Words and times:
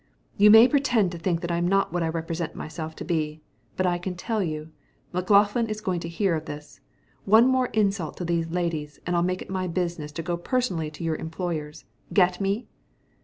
"You 0.35 0.49
may 0.49 0.67
pretend 0.67 1.11
to 1.11 1.19
think 1.19 1.41
that 1.41 1.51
I'm 1.51 1.67
not 1.67 1.93
what 1.93 2.01
I 2.01 2.07
represent 2.09 2.55
myself 2.55 2.95
to 2.95 3.05
be, 3.05 3.43
but 3.77 3.85
let 3.85 4.03
me 4.03 4.13
tell 4.15 4.41
you, 4.41 4.71
McLaughlin 5.13 5.67
is 5.69 5.79
going 5.79 5.99
to 5.99 6.09
hear 6.09 6.33
of 6.35 6.45
this. 6.45 6.79
One 7.25 7.45
more 7.47 7.67
insult 7.67 8.17
to 8.17 8.25
these 8.25 8.49
ladies 8.49 8.99
and 9.05 9.15
I'll 9.15 9.21
make 9.21 9.43
it 9.43 9.49
my 9.51 9.67
business 9.67 10.11
to 10.13 10.23
go 10.23 10.37
personally 10.37 10.89
to 10.89 11.03
your 11.03 11.17
employers. 11.17 11.85
Get 12.11 12.41
me?" 12.41 12.65